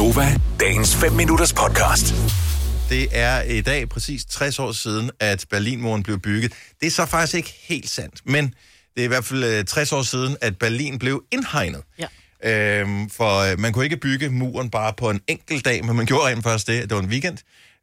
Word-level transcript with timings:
Gunova, 0.00 0.40
dagens 0.60 0.96
5 0.96 1.12
minutters 1.12 1.52
podcast. 1.52 2.14
Det 2.88 3.08
er 3.12 3.42
i 3.42 3.60
dag 3.60 3.88
præcis 3.88 4.24
60 4.24 4.58
år 4.58 4.72
siden, 4.72 5.10
at 5.20 5.44
Berlinmuren 5.50 6.02
blev 6.02 6.18
bygget. 6.18 6.52
Det 6.80 6.86
er 6.86 6.90
så 6.90 7.06
faktisk 7.06 7.34
ikke 7.34 7.54
helt 7.68 7.90
sandt, 7.90 8.14
men 8.24 8.54
det 8.94 9.00
er 9.00 9.04
i 9.04 9.06
hvert 9.06 9.24
fald 9.24 9.44
øh, 9.44 9.64
60 9.64 9.92
år 9.92 10.02
siden, 10.02 10.36
at 10.40 10.58
Berlin 10.58 10.98
blev 10.98 11.22
indhegnet. 11.32 11.82
Ja. 11.98 12.80
Øhm, 12.80 13.10
for 13.10 13.38
øh, 13.38 13.58
man 13.58 13.72
kunne 13.72 13.84
ikke 13.84 13.96
bygge 13.96 14.28
muren 14.28 14.70
bare 14.70 14.92
på 14.92 15.10
en 15.10 15.20
enkelt 15.28 15.64
dag, 15.64 15.84
men 15.84 15.96
man 15.96 16.06
gjorde 16.06 16.26
rent 16.26 16.42
faktisk 16.42 16.66
det. 16.66 16.82
Det 16.82 16.94
var 16.94 17.02
en 17.02 17.08
weekend. 17.08 17.38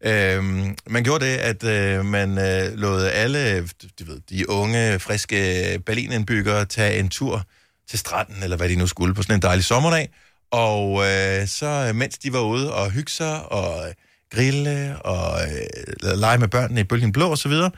Øhm, 0.06 0.76
man 0.90 1.04
gjorde 1.04 1.26
det, 1.26 1.38
at 1.38 1.64
øh, 1.64 2.06
man 2.06 2.38
øh, 2.38 2.74
lod 2.74 3.04
alle 3.04 3.62
de, 3.62 4.08
ved, 4.08 4.20
de 4.30 4.50
unge, 4.50 5.00
friske 5.00 5.80
Berlinindbyggere 5.86 6.66
tage 6.66 7.00
en 7.00 7.10
tur 7.10 7.44
til 7.90 8.00
stranden, 8.00 8.44
eller 8.44 8.58
hvad 8.58 8.70
de 8.70 8.76
nu 8.76 8.88
skulle, 8.88 9.14
på 9.14 9.22
sådan 9.22 9.36
en 9.36 9.42
dejlig 9.42 9.66
sommerdag. 9.66 10.10
Og 10.52 11.06
øh, 11.08 11.48
så 11.48 11.92
mens 11.96 12.18
de 12.18 12.34
var 12.34 12.40
ude 12.40 12.74
og 12.74 12.92
hygge 12.92 13.12
sig 13.12 13.52
og 13.52 13.88
øh, 13.88 13.94
grille 14.30 15.02
og 15.02 15.42
øh, 15.42 16.18
lege 16.18 16.38
med 16.38 16.48
børnene 16.48 16.82
i 16.82 16.84
bølgen 16.84 17.12
blå 17.12 17.30
og 17.30 17.38
så 17.38 17.50
videre, 17.50 17.72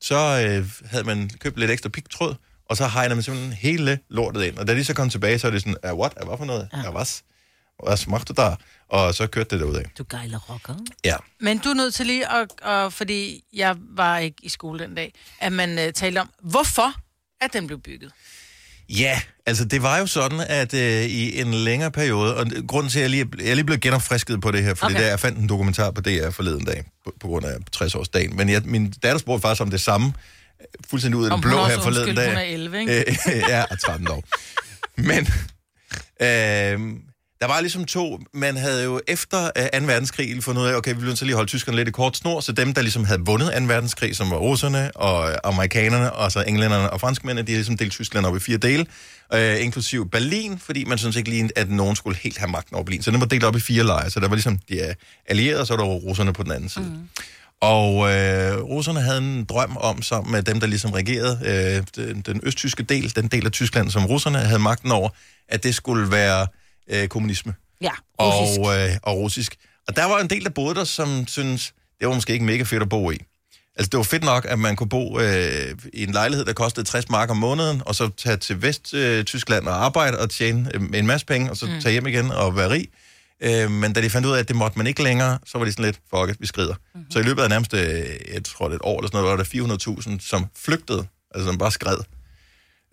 så 0.00 0.16
øh, 0.16 0.70
havde 0.90 1.04
man 1.04 1.30
købt 1.38 1.58
lidt 1.58 1.70
ekstra 1.70 1.88
pigtråd, 1.88 2.34
og 2.68 2.76
så 2.76 2.88
hegnede 2.88 3.14
man 3.14 3.22
simpelthen 3.22 3.52
hele 3.52 3.98
lortet 4.08 4.44
ind. 4.44 4.58
Og 4.58 4.66
da 4.66 4.74
de 4.74 4.84
så 4.84 4.94
kom 4.94 5.10
tilbage, 5.10 5.38
så 5.38 5.46
er 5.46 5.50
det 5.50 5.60
sådan, 5.60 5.76
ah, 5.82 5.98
what? 5.98 6.12
Ah, 6.16 6.26
hvad 6.28 6.38
for 6.38 6.44
noget? 6.44 6.68
Ja. 6.72 6.86
Ah, 6.86 6.92
hvad? 6.92 7.22
Hvad 7.86 7.96
smagte 7.96 8.32
du 8.32 8.42
der? 8.42 8.56
Og 8.88 9.14
så 9.14 9.26
kørte 9.26 9.50
det 9.50 9.60
derudad. 9.60 9.84
Du 9.98 10.04
gejler 10.10 10.38
rocker. 10.38 10.74
Ja. 11.04 11.16
Men 11.40 11.58
du 11.58 11.68
er 11.68 11.74
nødt 11.74 11.94
til 11.94 12.06
lige 12.06 12.32
at, 12.32 12.48
at 12.62 12.92
fordi 12.92 13.44
jeg 13.52 13.76
var 13.78 14.18
ikke 14.18 14.36
i 14.42 14.48
skole 14.48 14.78
den 14.78 14.94
dag, 14.94 15.14
at 15.40 15.52
man 15.52 15.78
uh, 15.78 15.92
talte 15.94 16.18
om, 16.18 16.30
hvorfor 16.42 16.94
at 17.40 17.52
den 17.52 17.66
blev 17.66 17.80
bygget. 17.80 18.12
Ja, 18.98 19.20
altså 19.46 19.64
det 19.64 19.82
var 19.82 19.98
jo 19.98 20.06
sådan, 20.06 20.40
at 20.40 20.74
øh, 20.74 21.04
i 21.04 21.40
en 21.40 21.54
længere 21.54 21.90
periode, 21.90 22.36
og 22.36 22.46
grunden 22.68 22.90
til, 22.90 22.98
at 22.98 23.02
jeg 23.02 23.10
lige, 23.10 23.26
jeg 23.44 23.54
lige 23.54 23.64
blevet 23.64 23.80
genopfrisket 23.80 24.40
på 24.40 24.50
det 24.50 24.62
her, 24.62 24.74
fordi 24.74 24.92
Okay. 24.94 25.02
der, 25.02 25.08
jeg 25.08 25.20
fandt 25.20 25.38
en 25.38 25.48
dokumentar 25.48 25.90
på 25.90 26.00
DR 26.00 26.30
forleden 26.30 26.64
dag, 26.64 26.84
på, 27.04 27.12
på 27.20 27.26
grund 27.28 27.44
af 27.46 27.56
60-årsdagen, 27.76 28.36
men 28.36 28.48
jeg, 28.48 28.62
min 28.64 28.90
datter 29.02 29.18
spurgte 29.18 29.42
faktisk 29.42 29.62
om 29.62 29.70
det 29.70 29.80
samme, 29.80 30.06
øh, 30.60 30.66
fuldstændig 30.90 31.18
ud 31.18 31.24
af 31.24 31.28
det 31.28 31.32
Om 31.34 31.40
blå 31.40 31.64
her 31.64 31.78
forleden 31.80 32.16
dag. 32.16 32.28
hun 32.28 32.36
er 32.36 32.42
11, 32.42 32.80
ikke? 32.80 32.98
Øh, 33.00 33.16
ja, 33.50 33.64
og 33.70 33.80
13 33.80 34.08
år. 34.08 34.24
Men 34.96 35.28
øh, 36.22 36.96
der 37.40 37.46
var 37.46 37.60
ligesom 37.60 37.84
to, 37.84 38.20
man 38.34 38.56
havde 38.56 38.84
jo 38.84 39.00
efter 39.08 39.50
øh, 39.74 39.80
2. 39.80 39.86
verdenskrig 39.86 40.42
fundet 40.42 40.62
ud 40.62 40.66
af, 40.66 40.74
okay, 40.74 40.94
vi 40.94 41.00
ville 41.00 41.16
så 41.16 41.24
lige 41.24 41.34
holde 41.34 41.48
tyskerne 41.50 41.76
lidt 41.76 41.88
i 41.88 41.90
kort 41.90 42.16
snor, 42.16 42.40
så 42.40 42.52
dem, 42.52 42.74
der 42.74 42.82
ligesom 42.82 43.04
havde 43.04 43.20
vundet 43.20 43.52
2. 43.58 43.64
verdenskrig, 43.64 44.16
som 44.16 44.30
var 44.30 44.36
russerne 44.36 44.96
og 44.96 45.30
øh, 45.30 45.36
amerikanerne, 45.44 46.12
og 46.12 46.32
så 46.32 46.44
englænderne 46.46 46.90
og 46.90 47.00
franskmændene, 47.00 47.46
de 47.46 47.52
har 47.52 47.56
ligesom 47.56 47.76
delt 47.76 47.92
Tyskland 47.92 48.26
op 48.26 48.36
i 48.36 48.40
fire 48.40 48.56
dele, 48.56 48.86
øh, 49.34 49.64
inklusiv 49.64 50.10
Berlin, 50.10 50.58
fordi 50.58 50.84
man 50.84 50.98
synes 50.98 51.16
ikke 51.16 51.30
lige, 51.30 51.50
at 51.56 51.70
nogen 51.70 51.96
skulle 51.96 52.16
helt 52.16 52.38
have 52.38 52.50
magten 52.50 52.74
over 52.74 52.84
Berlin. 52.84 53.02
Så 53.02 53.10
den 53.10 53.20
var 53.20 53.26
delt 53.26 53.44
op 53.44 53.56
i 53.56 53.60
fire 53.60 53.84
lejre, 53.84 54.10
så 54.10 54.20
der 54.20 54.28
var 54.28 54.34
ligesom 54.34 54.58
de 54.68 54.74
øh, 54.74 54.94
allierede, 55.26 55.60
og 55.60 55.66
så 55.66 55.76
var 55.76 55.84
der 55.84 55.90
russerne 55.90 56.32
på 56.32 56.42
den 56.42 56.52
anden 56.52 56.68
side. 56.68 56.84
Mm. 56.84 57.08
Og 57.60 58.12
øh, 58.12 58.62
russerne 58.62 59.00
havde 59.00 59.18
en 59.18 59.44
drøm 59.44 59.76
om, 59.76 60.02
sammen 60.02 60.32
med 60.32 60.42
dem, 60.42 60.60
der 60.60 60.66
ligesom 60.66 60.90
regerede 60.90 61.40
øh, 61.44 62.04
den, 62.04 62.20
den 62.20 62.40
østtyske 62.42 62.82
del, 62.82 63.16
den 63.16 63.28
del 63.28 63.46
af 63.46 63.52
Tyskland, 63.52 63.90
som 63.90 64.06
russerne 64.06 64.38
havde 64.38 64.58
magten 64.58 64.92
over, 64.92 65.08
at 65.48 65.62
det 65.62 65.74
skulle 65.74 66.10
være 66.10 66.46
øh, 66.90 67.08
kommunisme 67.08 67.54
Ja, 67.80 67.90
russisk. 68.20 68.60
og, 68.60 68.80
øh, 68.80 68.90
og 69.02 69.16
russisk. 69.16 69.56
Og 69.88 69.96
der 69.96 70.04
var 70.04 70.18
en 70.18 70.30
del, 70.30 70.44
der 70.44 70.50
boede 70.50 70.74
der, 70.74 70.84
som 70.84 71.26
synes 71.26 71.72
det 72.00 72.08
var 72.08 72.14
måske 72.14 72.32
ikke 72.32 72.44
mega 72.44 72.62
fedt 72.62 72.82
at 72.82 72.88
bo 72.88 73.10
i. 73.10 73.18
Altså, 73.76 73.88
det 73.90 73.96
var 73.96 74.02
fedt 74.04 74.24
nok, 74.24 74.46
at 74.48 74.58
man 74.58 74.76
kunne 74.76 74.88
bo 74.88 75.20
øh, 75.20 75.74
i 75.92 76.02
en 76.02 76.12
lejlighed, 76.12 76.44
der 76.44 76.52
kostede 76.52 76.86
60 76.86 77.08
mark 77.08 77.30
om 77.30 77.36
måneden, 77.36 77.82
og 77.86 77.94
så 77.94 78.10
tage 78.16 78.36
til 78.36 78.62
Vest-Tyskland 78.62 79.66
og 79.68 79.84
arbejde 79.84 80.18
og 80.18 80.30
tjene 80.30 80.70
øh, 80.74 80.82
en 80.94 81.06
masse 81.06 81.26
penge, 81.26 81.50
og 81.50 81.56
så 81.56 81.66
mm. 81.66 81.80
tage 81.80 81.92
hjem 81.92 82.06
igen 82.06 82.30
og 82.30 82.56
være 82.56 82.70
rig. 82.70 82.88
Øh, 83.42 83.70
men 83.70 83.92
da 83.92 84.00
de 84.00 84.10
fandt 84.10 84.26
ud 84.26 84.32
af, 84.32 84.38
at 84.38 84.48
det 84.48 84.56
måtte 84.56 84.78
man 84.78 84.86
ikke 84.86 85.02
længere, 85.02 85.38
så 85.46 85.58
var 85.58 85.64
de 85.64 85.72
sådan 85.72 85.84
lidt, 85.84 86.00
fuck 86.14 86.30
it, 86.30 86.40
vi 86.40 86.46
skrider. 86.46 86.74
Mm-hmm. 86.74 87.10
Så 87.10 87.18
i 87.18 87.22
løbet 87.22 87.42
af 87.42 87.48
nærmest, 87.48 87.74
øh, 87.74 87.80
jeg 88.34 88.44
tror 88.44 88.68
det 88.68 88.74
et 88.74 88.80
år 88.84 88.98
eller 88.98 89.08
sådan 89.08 89.22
noget, 89.22 89.38
var 89.38 89.44
der 89.44 90.16
400.000, 90.18 90.28
som 90.28 90.46
flygtede, 90.56 91.06
altså 91.34 91.46
som 91.46 91.58
bare 91.58 91.70
skred. 91.70 91.98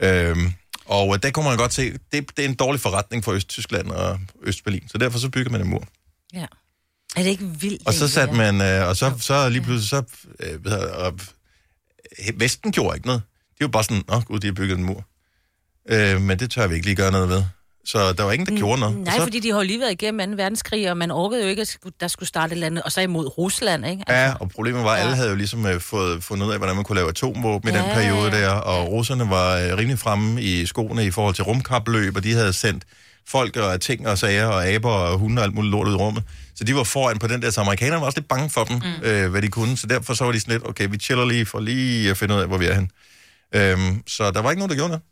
Øhm, 0.02 0.53
og 0.88 1.14
øh, 1.14 1.20
der 1.24 1.31
kunne 1.31 1.46
man 1.46 1.58
godt 1.58 1.74
se, 1.74 1.92
det, 1.92 2.38
det 2.38 2.46
er 2.46 2.50
en 2.50 2.56
dårlig 2.56 2.81
forretning 2.81 3.24
for 3.24 3.31
Østtyskland 3.31 3.88
og 3.88 4.20
Østberlin, 4.44 4.88
så 4.88 4.98
derfor 4.98 5.20
så 5.20 5.30
bygger 5.30 5.52
man 5.52 5.62
en 5.62 5.68
mur. 5.68 5.88
Ja. 6.34 6.46
Er 7.16 7.24
det 7.24 7.30
ikke 7.30 7.46
vildt? 7.46 7.88
Og 7.88 7.94
så 7.94 8.08
satte 8.08 8.36
man, 8.36 8.62
øh, 8.62 8.88
og 8.88 8.98
så, 8.98 9.14
så 9.20 9.50
lige 9.50 9.62
pludselig, 9.62 9.90
så, 9.90 10.03
øh, 10.40 10.59
og, 10.94 11.20
øh, 12.28 12.40
Vesten 12.40 12.72
gjorde 12.72 12.98
ikke 12.98 13.08
noget. 13.08 13.22
De 13.59 13.64
var 13.64 13.68
bare 13.68 13.84
sådan, 13.84 14.03
åh 14.09 14.24
gud, 14.24 14.40
de 14.40 14.48
har 14.48 14.53
bygget 14.53 14.78
en 14.78 14.84
mur. 14.84 15.06
Øh, 15.90 16.22
men 16.22 16.40
det 16.40 16.52
tør 16.52 16.68
vi 16.68 16.75
ikke 16.75 16.86
lige 16.88 16.96
gøre 16.96 17.12
noget 17.12 17.30
ved. 17.30 17.44
Så 17.88 18.14
der 18.14 18.24
var 18.24 18.31
ingen, 18.31 18.46
der 18.48 18.58
gjorde 18.58 18.80
noget. 18.80 18.98
Nej, 18.98 19.16
så, 19.18 19.24
fordi 19.24 19.40
de 19.40 19.52
har 19.52 19.58
jo 19.58 19.64
lige 19.64 19.80
været 19.80 19.92
igennem 19.92 20.31
2. 20.31 20.36
verdenskrig, 20.44 20.92
og 20.92 20.98
man 20.98 21.12
orkede 21.12 21.44
jo 21.44 21.50
ikke, 21.50 21.62
at 21.62 21.78
der 22.00 22.08
skulle 22.08 22.30
starte 22.30 22.52
et 22.52 22.52
eller 22.52 22.68
andet, 22.68 22.84
og 22.84 22.92
så 22.92 23.02
imod 23.02 23.38
Rusland, 23.38 23.86
ikke? 23.86 24.03
Altså, 24.08 24.22
Ja, 24.24 24.34
og 24.40 24.50
problemet 24.50 24.84
var, 24.84 24.90
at 24.96 25.02
alle 25.02 25.16
havde 25.16 25.30
jo 25.30 25.36
ligesom 25.36 25.66
øh, 25.66 25.80
fået 25.81 26.24
fundet 26.24 26.46
ud 26.48 26.52
af, 26.52 26.58
hvordan 26.58 26.75
man 26.75 26.84
kunne 26.86 26.96
lave 26.96 27.09
atomvåben 27.09 27.70
i 27.70 27.72
den 27.72 27.86
Ja, 27.86 27.94
periode 27.94 28.31
ja, 28.31 28.42
der, 28.42 28.50
og 28.50 28.92
russerne 28.92 29.30
var 29.30 29.58
øh, 29.58 29.78
rimelig 29.78 30.00
fremme 30.00 30.42
i 30.42 30.66
skoene 30.66 31.06
i 31.06 31.12
forhold 31.12 31.36
til 31.36 31.44
rumkapløb, 31.44 32.16
og 32.16 32.24
de 32.24 32.34
havde 32.34 32.53
sendt 32.53 32.84
folk 33.28 33.56
og 33.58 33.81
ting 33.81 34.08
og 34.08 34.18
sager 34.18 34.48
og 34.48 34.68
aber 34.68 34.92
og 34.92 35.18
hunde 35.18 35.40
og 35.40 35.44
alt 35.46 35.56
muligt 35.56 35.72
lort 35.72 35.88
ud 35.88 35.94
i 35.94 35.96
rummet. 35.96 36.24
Så 36.56 36.64
de 36.64 36.75
var 36.75 36.84
foran 36.84 37.19
på 37.19 37.28
den 37.28 37.42
der, 37.42 37.50
så 37.50 37.62
amerikanerne 37.62 38.00
var 38.00 38.06
også 38.06 38.19
lidt 38.19 38.28
bange 38.28 38.50
for 38.50 38.64
dem, 38.64 38.75
mm. 38.75 39.04
øh, 39.09 39.31
hvad 39.31 39.42
de 39.42 39.48
kunne. 39.48 39.78
Så 39.78 39.88
derfor 39.88 40.14
så 40.14 40.24
var 40.25 40.31
de 40.31 40.40
sådan 40.40 40.52
lidt, 40.54 40.68
okay, 40.68 40.88
vi 40.92 40.98
chiller 40.98 41.25
lige 41.25 41.46
for 41.46 41.59
lige 41.59 42.09
at 42.09 42.18
finde 42.18 42.36
ud 42.36 42.40
af, 42.40 42.48
hvor 42.48 42.58
vi 42.58 42.66
er 42.66 42.74
hen. 42.74 42.90
Øhm, 43.56 44.04
så 44.08 44.31
der 44.31 44.42
var 44.42 44.50
ikke 44.52 44.59
nogen, 44.59 44.69
der 44.69 44.75
gjorde 44.75 44.90
noget. 44.90 45.04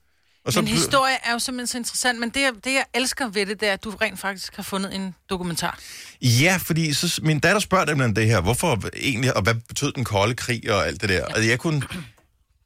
Og 0.45 0.53
så 0.53 0.61
Men 0.61 0.67
historie 0.67 1.15
er 1.23 1.31
jo 1.31 1.39
simpelthen 1.39 1.67
så 1.67 1.77
interessant, 1.77 2.19
men 2.19 2.29
det, 2.29 2.41
jeg- 2.41 2.53
det 2.63 2.73
jeg 2.73 2.85
elsker 2.93 3.27
ved 3.29 3.45
det, 3.45 3.59
det 3.59 3.69
er, 3.69 3.73
at 3.73 3.83
du 3.83 3.89
rent 3.89 4.19
faktisk 4.19 4.55
har 4.55 4.63
fundet 4.63 4.95
en 4.95 5.15
dokumentar. 5.29 5.79
Ja, 6.21 6.57
fordi 6.61 6.93
så, 6.93 7.19
min 7.23 7.39
datter 7.39 7.59
spørger 7.59 7.85
dem 7.85 8.13
det 8.13 8.25
her, 8.27 8.41
hvorfor 8.41 8.79
egentlig, 8.95 9.35
og 9.37 9.41
hvad 9.43 9.53
betød 9.67 9.91
den 9.91 10.03
kolde 10.03 10.35
krig 10.35 10.71
og 10.71 10.87
alt 10.87 11.01
det 11.01 11.09
der. 11.09 11.25
Og 11.25 11.47
jeg 11.47 11.59
kunne 11.59 11.81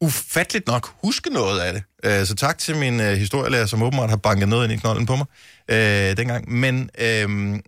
ufatteligt 0.02 0.68
nok 0.68 0.94
huske 1.04 1.30
noget 1.30 1.60
af 1.60 1.74
det. 1.74 1.84
Øh, 2.04 2.26
så 2.28 2.36
tak 2.36 2.58
til 2.58 2.76
min 2.76 3.00
øh, 3.00 3.18
historielærer, 3.18 3.66
som 3.66 3.82
åbenbart 3.84 4.10
har 4.10 4.18
banket 4.18 4.50
noget 4.50 4.64
ind 4.64 4.74
i 4.74 4.78
knolden 4.78 5.06
på 5.06 5.16
mig 5.16 5.26
øh, 5.72 6.18
dengang. 6.18 6.52
Men 6.52 6.90
øh, 6.98 7.60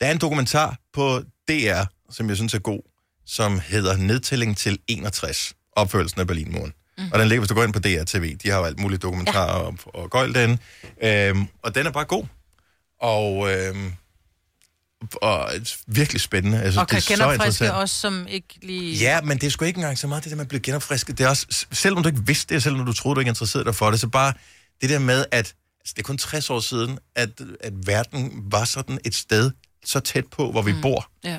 der 0.00 0.06
er 0.06 0.10
en 0.12 0.18
dokumentar 0.18 0.76
på 0.92 1.22
DR, 1.48 1.82
som 2.10 2.28
jeg 2.28 2.36
synes 2.36 2.54
er 2.54 2.58
god, 2.58 2.80
som 3.26 3.60
hedder 3.66 3.96
Nedtælling 3.96 4.56
til 4.56 4.78
61, 4.88 5.52
opførelsen 5.72 6.20
af 6.20 6.26
Berlinmuren. 6.26 6.72
Mm. 6.98 7.04
Og 7.12 7.18
den 7.18 7.28
ligger, 7.28 7.40
hvis 7.40 7.48
du 7.48 7.54
går 7.54 7.64
ind 7.64 7.72
på 7.72 7.78
DR 7.78 8.04
TV. 8.06 8.36
De 8.36 8.50
har 8.50 8.58
jo 8.58 8.64
alt 8.64 8.80
muligt 8.80 9.02
dokumentarer 9.02 9.58
ja. 9.58 9.66
og, 9.66 9.78
og 9.94 10.10
gøjl 10.10 10.34
derinde. 10.34 10.58
Øhm, 11.02 11.48
og 11.62 11.74
den 11.74 11.86
er 11.86 11.90
bare 11.90 12.04
god. 12.04 12.24
Og, 13.00 13.52
øhm, 13.52 13.92
og 15.22 15.50
virkelig 15.86 16.20
spændende. 16.20 16.58
Synes, 16.58 16.76
Og 16.76 16.88
kan 16.88 16.96
det 16.96 17.10
er 17.10 17.16
så 17.16 17.22
genopfriske 17.24 17.72
os, 17.72 17.90
som 17.90 18.26
ikke 18.28 18.58
lige... 18.62 18.96
Ja, 18.96 19.20
men 19.20 19.38
det 19.38 19.46
er 19.46 19.50
sgu 19.50 19.64
ikke 19.64 19.78
engang 19.78 19.98
så 19.98 20.06
meget 20.06 20.24
det 20.24 20.30
der 20.30 20.36
med 20.36 20.44
at 20.44 20.48
blive 20.48 20.60
genopfrisket. 20.60 21.18
Det 21.18 21.24
er 21.24 21.28
også, 21.28 21.66
selvom 21.72 22.02
du 22.02 22.08
ikke 22.08 22.26
vidste 22.26 22.48
det, 22.48 22.56
og 22.56 22.62
selvom 22.62 22.86
du 22.86 22.92
troede, 22.92 23.14
du 23.14 23.20
ikke 23.20 23.28
interesserede 23.28 23.64
dig 23.64 23.74
for 23.74 23.90
det, 23.90 24.00
så 24.00 24.08
bare 24.08 24.32
det 24.80 24.90
der 24.90 24.98
med, 24.98 25.24
at 25.32 25.54
altså, 25.80 25.94
det 25.96 25.98
er 25.98 26.02
kun 26.02 26.18
60 26.18 26.50
år 26.50 26.60
siden, 26.60 26.98
at, 27.14 27.30
at 27.60 27.72
verden 27.86 28.44
var 28.50 28.64
sådan 28.64 28.98
et 29.04 29.14
sted 29.14 29.50
så 29.84 30.00
tæt 30.00 30.24
på, 30.26 30.50
hvor 30.50 30.62
vi 30.62 30.72
mm. 30.72 30.80
bor, 30.80 31.10
Ja. 31.24 31.38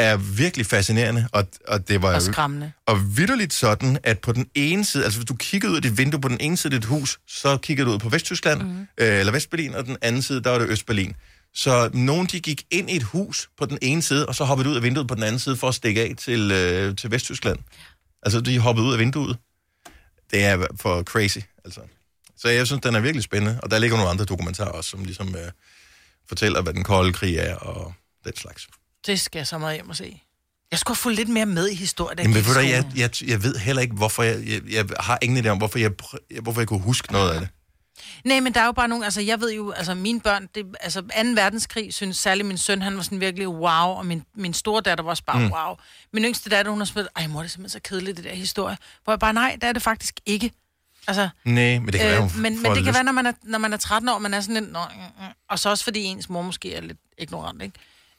Er 0.00 0.16
virkelig 0.16 0.66
fascinerende. 0.66 1.28
Og, 1.32 1.46
og 1.68 1.88
det 1.88 2.02
var 2.02 2.14
Og 2.14 2.22
skræmmende. 2.22 2.72
og 2.86 3.16
vidderligt 3.16 3.52
sådan, 3.52 3.98
at 4.02 4.18
på 4.18 4.32
den 4.32 4.46
ene 4.54 4.84
side, 4.84 5.04
altså 5.04 5.18
hvis 5.18 5.26
du 5.26 5.34
kiggede 5.34 5.70
ud 5.72 5.76
af 5.76 5.82
dit 5.82 5.98
vindue 5.98 6.20
på 6.20 6.28
den 6.28 6.36
ene 6.40 6.56
side 6.56 6.74
af 6.74 6.80
dit 6.80 6.88
hus, 6.88 7.18
så 7.28 7.56
kiggede 7.56 7.88
du 7.88 7.92
ud 7.94 7.98
på 7.98 8.08
Vesttyskland, 8.08 8.62
mm. 8.62 8.80
øh, 8.98 9.18
eller 9.20 9.32
Vestberlin, 9.32 9.74
og 9.74 9.84
den 9.86 9.96
anden 10.02 10.22
side, 10.22 10.42
der 10.42 10.50
var 10.50 10.58
det 10.58 10.68
Østberlin. 10.68 11.14
Så 11.54 11.90
nogen, 11.94 12.26
de 12.26 12.40
gik 12.40 12.64
ind 12.70 12.90
i 12.90 12.96
et 12.96 13.02
hus 13.02 13.50
på 13.58 13.66
den 13.66 13.78
ene 13.82 14.02
side, 14.02 14.26
og 14.26 14.34
så 14.34 14.44
hoppede 14.44 14.68
ud 14.68 14.76
af 14.76 14.82
vinduet 14.82 15.08
på 15.08 15.14
den 15.14 15.22
anden 15.22 15.38
side 15.38 15.56
for 15.56 15.68
at 15.68 15.74
stikke 15.74 16.00
af 16.02 16.14
til, 16.18 16.50
øh, 16.52 16.96
til 16.96 17.10
Vesttyskland. 17.10 17.58
Altså, 18.22 18.40
de 18.40 18.58
hoppede 18.58 18.86
ud 18.86 18.92
af 18.92 18.98
vinduet. 18.98 19.36
Det 20.30 20.44
er 20.44 20.66
for 20.80 21.02
crazy, 21.02 21.38
altså. 21.64 21.80
Så 22.38 22.48
jeg 22.48 22.66
synes, 22.66 22.82
den 22.82 22.94
er 22.94 23.00
virkelig 23.00 23.22
spændende, 23.24 23.60
og 23.62 23.70
der 23.70 23.78
ligger 23.78 23.96
nogle 23.96 24.10
andre 24.10 24.24
dokumentarer 24.24 24.68
også, 24.68 24.90
som 24.90 25.04
ligesom 25.04 25.28
øh, 25.28 25.50
fortæller, 26.28 26.62
hvad 26.62 26.74
den 26.74 26.84
kolde 26.84 27.12
krig 27.12 27.36
er, 27.36 27.54
og 27.54 27.94
den 28.24 28.36
slags. 28.36 28.68
Det 29.06 29.20
skal 29.20 29.38
jeg 29.38 29.46
så 29.46 29.58
meget 29.58 29.74
hjem 29.76 29.88
og 29.88 29.96
se. 29.96 30.22
Jeg 30.70 30.78
skulle 30.78 30.96
have 30.96 31.00
fulgt 31.00 31.16
lidt 31.16 31.28
mere 31.28 31.46
med 31.46 31.68
i 31.68 31.74
historien. 31.74 32.18
Jamen, 32.18 32.34
ved 32.34 32.54
du, 32.54 32.60
jeg, 32.60 32.80
skole. 32.80 33.00
jeg, 33.00 33.10
jeg 33.30 33.42
ved 33.42 33.56
heller 33.56 33.82
ikke, 33.82 33.94
hvorfor 33.94 34.22
jeg, 34.22 34.46
jeg, 34.46 34.62
jeg 34.70 34.84
har 35.00 35.18
ingen 35.22 35.46
idé 35.46 35.48
om, 35.48 35.58
hvorfor 35.58 35.78
jeg, 35.78 35.90
hvorfor 36.42 36.60
jeg 36.60 36.68
kunne 36.68 36.80
huske 36.80 37.12
noget 37.12 37.30
af 37.34 37.40
det. 37.40 37.48
Nej, 38.24 38.40
men 38.40 38.54
der 38.54 38.60
er 38.60 38.66
jo 38.66 38.72
bare 38.72 38.88
nogle, 38.88 39.04
altså 39.04 39.20
jeg 39.20 39.40
ved 39.40 39.52
jo, 39.52 39.70
altså 39.70 39.94
mine 39.94 40.20
børn, 40.20 40.48
det, 40.54 40.66
altså 40.80 41.00
2. 41.00 41.06
verdenskrig, 41.34 41.94
synes 41.94 42.16
særlig 42.16 42.46
min 42.46 42.58
søn, 42.58 42.82
han 42.82 42.96
var 42.96 43.02
sådan 43.02 43.20
virkelig 43.20 43.48
wow, 43.48 43.86
og 43.86 44.06
min, 44.06 44.22
min 44.34 44.54
store 44.54 44.80
datter 44.80 45.04
var 45.04 45.10
også 45.10 45.24
bare 45.24 45.38
mm. 45.38 45.52
wow. 45.52 45.74
Min 46.12 46.24
yngste 46.24 46.50
datter, 46.50 46.70
hun 46.70 46.80
har 46.80 46.84
spillet, 46.84 47.08
ej 47.16 47.26
mor, 47.26 47.40
det 47.40 47.48
er 47.48 47.50
simpelthen 47.50 47.80
så 47.80 47.88
kedeligt, 47.88 48.16
det 48.16 48.24
der 48.24 48.34
historie. 48.34 48.76
Hvor 49.04 49.12
jeg 49.12 49.18
bare, 49.18 49.32
nej, 49.32 49.56
det 49.60 49.68
er 49.68 49.72
det 49.72 49.82
faktisk 49.82 50.20
ikke. 50.26 50.52
Altså, 51.08 51.28
Nej, 51.44 51.78
men 51.78 51.86
det 51.86 51.94
kan 52.00 52.10
øh, 52.10 52.12
være, 52.12 52.30
men, 52.36 52.42
men 52.42 52.54
det 52.56 52.62
kan 52.64 52.76
lyst. 52.84 52.94
være, 52.94 53.04
når 53.04 53.12
man, 53.12 53.26
er, 53.26 53.32
når 53.42 53.58
man 53.58 53.72
er 53.72 53.76
13 53.76 54.08
år, 54.08 54.18
man 54.18 54.34
er 54.34 54.40
sådan 54.40 54.54
lidt, 54.54 54.72
Nå, 54.72 54.80
og 55.48 55.58
så 55.58 55.70
også 55.70 55.84
fordi 55.84 56.02
ens 56.04 56.28
mor 56.28 56.42
måske 56.42 56.74
er 56.74 56.80
lidt 56.80 56.98
ignorant, 57.18 57.62
ikke? 57.62 57.74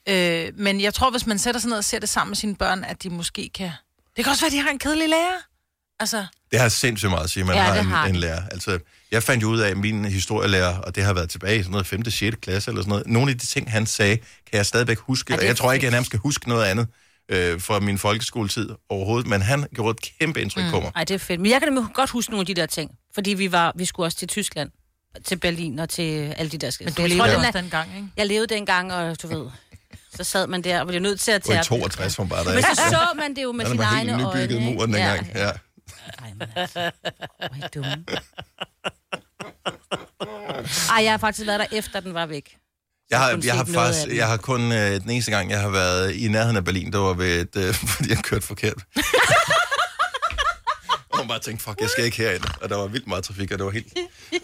Øh, 0.10 0.48
men 0.56 0.82
jeg 0.82 0.94
tror, 0.94 1.12
hvis 1.12 1.26
man 1.28 1.40
sætter 1.40 1.62
sig 1.62 1.70
ned 1.70 1.78
og 1.78 1.84
ser 1.84 2.00
det 2.00 2.10
sammen 2.10 2.30
med 2.30 2.36
sine 2.38 2.56
børn, 2.56 2.84
at 2.84 3.04
de 3.04 3.10
måske 3.10 3.50
kan... 3.56 3.72
Det 4.16 4.24
kan 4.26 4.32
også 4.32 4.42
være, 4.44 4.48
at 4.48 4.54
de 4.54 4.60
har 4.60 4.70
en 4.70 4.80
kedelig 4.80 5.10
lærer. 5.10 5.38
Altså, 6.00 6.26
Det 6.52 6.60
har 6.60 6.70
sindssygt 6.70 7.10
meget 7.10 7.24
at 7.24 7.30
sige, 7.30 7.42
at 7.42 7.48
man 7.48 7.56
Ja, 7.56 7.62
har 7.64 7.82
har 7.82 8.04
en, 8.04 8.10
en 8.10 8.14
det. 8.14 8.22
lærer. 8.22 8.42
Altså, 8.52 8.80
jeg 9.12 9.24
fandt 9.24 9.44
jo 9.44 9.48
ud 9.50 9.60
af, 9.60 9.70
at 9.70 9.78
min 9.78 10.06
historielærer, 10.06 10.78
og 10.78 10.96
det 10.96 11.04
har 11.04 11.14
været 11.14 11.30
tilbage 11.30 11.56
i 11.60 11.60
sådan 11.60 11.72
noget 11.72 11.88
5. 11.88 12.10
6. 12.12 12.38
klasse 12.42 12.72
eller 12.72 12.82
sådan 12.82 12.90
noget, 12.90 13.08
nogle 13.08 13.32
af 13.32 13.38
de 13.40 13.46
ting, 13.46 13.72
han 13.72 13.86
sagde, 13.86 14.18
kan 14.18 14.58
jeg 14.58 14.66
stadigvæk 14.66 14.98
huske. 15.00 15.34
Og 15.34 15.46
jeg 15.46 15.58
tror 15.58 15.72
ikke, 15.74 15.84
jeg 15.86 15.92
nærmest 15.92 16.10
skal 16.10 16.20
huske 16.20 16.50
noget 16.50 16.66
andet 16.66 16.88
øh, 17.30 17.62
fra 17.62 17.80
min 17.80 17.98
folkeskoletid 17.98 18.70
overhovedet, 18.90 19.28
men 19.28 19.42
han 19.42 19.66
gjorde 19.76 19.92
et 19.92 20.18
kæmpe 20.20 20.42
indtryk 20.42 20.64
mm. 20.64 20.72
på 20.72 20.80
mig. 20.80 20.92
Ej, 20.96 21.04
det 21.04 21.14
er 21.14 21.18
fedt. 21.20 21.42
Men 21.42 21.52
jeg 21.52 21.62
kan 21.62 21.74
nemlig 21.74 21.94
godt 21.94 22.10
huske 22.10 22.32
nogle 22.32 22.42
af 22.42 22.46
de 22.46 22.54
der 22.54 22.66
ting. 22.66 22.92
Fordi 23.14 23.34
vi, 23.34 23.52
var, 23.52 23.72
vi 23.76 23.86
skulle 23.86 24.08
også 24.08 24.18
til 24.18 24.28
Tyskland, 24.28 24.70
til 25.26 25.36
Berlin 25.40 25.80
og 25.80 25.90
til 25.90 26.34
alle 26.38 26.50
de 26.52 26.58
der... 26.58 26.78
men 26.84 26.94
du 26.94 27.02
jeg 27.02 27.10
levede 27.10 27.36
også 27.36 27.52
den 27.52 27.64
dengang, 27.64 27.96
ikke? 27.96 28.08
Jeg 28.18 28.26
levede 28.26 28.48
dengang, 28.48 28.94
og 28.94 29.22
du 29.22 29.28
ved... 29.28 29.50
Så 30.16 30.24
sad 30.24 30.48
man 30.48 30.62
der, 30.62 30.80
og 30.82 30.88
var 30.88 31.00
nødt 31.00 31.20
til 31.20 31.32
at 31.32 31.48
Og 31.48 31.54
i 31.54 31.56
tage... 31.56 31.64
62 31.64 32.18
var 32.18 32.26
bare 32.26 32.44
der, 32.46 32.54
Men 32.54 32.64
så 32.64 32.82
så 32.90 33.08
man 33.16 33.36
det 33.36 33.44
jo 33.44 33.52
med 33.52 33.66
sine 33.66 33.78
var 33.78 33.86
egne 33.86 34.12
helt 34.16 34.26
øjne. 34.26 34.40
nybygget 34.42 34.60
ikke? 34.62 34.74
muren 34.74 34.94
dengang. 34.94 35.28
Ja. 35.36 35.46
Ja. 35.48 35.52
Ej, 36.20 36.30
men 36.40 36.48
altså, 36.56 36.92
hvor 37.38 37.48
er 37.64 37.68
dumme. 37.68 38.06
Ej, 40.92 41.04
jeg 41.04 41.12
har 41.14 41.18
faktisk 41.18 41.48
været 41.48 41.60
der 41.60 41.66
efter, 41.78 42.00
den 42.00 42.14
var 42.14 42.26
væk. 42.26 42.56
Jeg 43.12 43.20
har, 43.20 43.40
jeg 43.44 43.56
har 43.56 43.66
faktisk, 43.74 44.08
den. 44.08 44.16
jeg 44.18 44.28
har 44.28 44.38
kun, 44.38 44.72
øh, 44.72 45.02
den 45.02 45.10
eneste 45.10 45.32
gang, 45.32 45.52
jeg 45.52 45.60
har 45.62 45.70
været 45.70 46.16
i 46.16 46.28
nærheden 46.28 46.58
af 46.58 46.66
Berlin, 46.66 46.92
det 46.92 47.00
var 47.00 47.14
ved 47.14 47.42
et, 47.42 47.56
øh, 47.68 47.74
fordi 47.96 48.10
jeg 48.10 48.18
kørte 48.18 48.46
forkert. 48.46 48.74
og 51.12 51.18
man 51.18 51.28
bare 51.28 51.40
tænkte, 51.40 51.64
fuck, 51.64 51.82
jeg 51.82 51.90
skal 51.90 52.06
ikke 52.06 52.18
herind. 52.18 52.44
Og 52.62 52.70
der 52.70 52.76
var 52.76 52.88
vildt 52.88 53.08
meget 53.08 53.24
trafik, 53.24 53.52
og 53.52 53.58
det 53.58 53.66
var 53.66 53.72
helt 53.72 53.94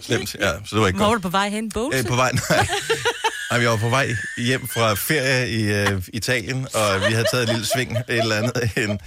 slemt. 0.01 0.35
Ja, 0.35 0.51
så 0.65 0.75
det 0.75 0.81
var 0.81 0.87
ikke 0.87 0.97
Hvor 0.97 1.05
var 1.05 1.13
godt. 1.13 1.23
du 1.23 1.27
på 1.29 1.31
vej 1.31 1.49
hen? 1.49 1.71
Bose? 1.71 1.97
Øh, 1.97 2.05
på 2.05 2.15
vej, 2.15 2.31
nej. 2.49 2.67
nej. 3.51 3.61
jeg 3.61 3.69
var 3.69 3.77
på 3.77 3.89
vej 3.89 4.15
hjem 4.38 4.67
fra 4.67 4.94
ferie 4.94 5.49
i 5.49 5.63
øh, 5.63 6.01
Italien, 6.13 6.67
og 6.73 7.07
vi 7.07 7.13
havde 7.13 7.27
taget 7.31 7.44
et 7.44 7.49
lille 7.49 7.65
sving 7.65 7.97
et 7.97 8.03
eller 8.07 8.35
andet 8.35 8.71
hen. 8.75 8.99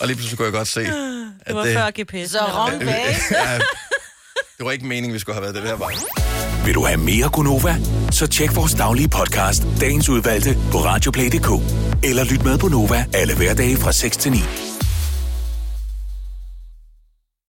Og 0.00 0.06
lige 0.06 0.16
pludselig 0.16 0.38
kunne 0.38 0.46
jeg 0.46 0.52
godt 0.52 0.68
se, 0.68 0.80
at 0.80 1.46
det 1.46 1.54
var 1.56 1.64
før 1.64 1.90
GPS. 2.02 2.30
Så 2.30 2.38
wrong 2.38 2.80
det 4.58 4.64
var 4.64 4.72
ikke 4.72 4.86
meningen, 4.86 5.14
vi 5.14 5.18
skulle 5.18 5.34
have 5.34 5.42
været 5.42 5.54
det 5.54 5.62
der 5.62 5.76
vej. 5.76 5.92
Vil 6.64 6.74
du 6.74 6.84
have 6.84 7.00
mere 7.00 7.28
Gunova? 7.28 7.76
Så 8.10 8.26
tjek 8.26 8.56
vores 8.56 8.74
daglige 8.74 9.08
podcast, 9.08 9.62
dagens 9.80 10.08
udvalgte, 10.08 10.56
på 10.72 10.78
radioplay.dk. 10.78 11.50
Eller 12.04 12.24
lyt 12.24 12.44
med 12.44 12.58
på 12.58 12.68
Nova 12.68 13.04
alle 13.14 13.36
hverdage 13.36 13.76
fra 13.76 13.92
6 13.92 14.16
til 14.16 14.32
9. 14.32 14.38